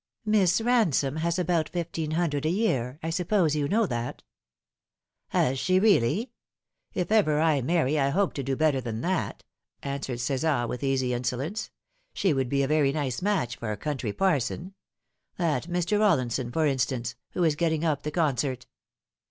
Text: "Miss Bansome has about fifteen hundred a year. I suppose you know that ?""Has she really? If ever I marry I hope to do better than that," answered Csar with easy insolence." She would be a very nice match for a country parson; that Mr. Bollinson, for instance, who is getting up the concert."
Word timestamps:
"Miss 0.25 0.59
Bansome 0.59 1.17
has 1.19 1.37
about 1.37 1.69
fifteen 1.69 2.09
hundred 2.09 2.43
a 2.43 2.49
year. 2.49 2.97
I 3.03 3.11
suppose 3.11 3.55
you 3.55 3.67
know 3.67 3.85
that 3.85 4.23
?""Has 5.27 5.59
she 5.59 5.79
really? 5.79 6.31
If 6.95 7.11
ever 7.11 7.39
I 7.39 7.61
marry 7.61 7.99
I 7.99 8.09
hope 8.09 8.33
to 8.33 8.43
do 8.43 8.55
better 8.55 8.81
than 8.81 9.01
that," 9.01 9.43
answered 9.83 10.17
Csar 10.17 10.67
with 10.67 10.83
easy 10.83 11.13
insolence." 11.13 11.69
She 12.15 12.33
would 12.33 12.49
be 12.49 12.63
a 12.63 12.67
very 12.67 12.91
nice 12.91 13.21
match 13.21 13.57
for 13.57 13.71
a 13.71 13.77
country 13.77 14.11
parson; 14.11 14.73
that 15.37 15.67
Mr. 15.69 15.99
Bollinson, 15.99 16.51
for 16.51 16.65
instance, 16.65 17.13
who 17.33 17.43
is 17.43 17.55
getting 17.55 17.85
up 17.85 18.01
the 18.01 18.09
concert." 18.09 18.65